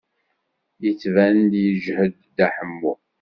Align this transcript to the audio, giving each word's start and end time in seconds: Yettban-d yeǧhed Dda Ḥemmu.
Yettban-d 0.83 1.53
yeǧhed 1.63 2.13
Dda 2.25 2.47
Ḥemmu. 2.55 2.93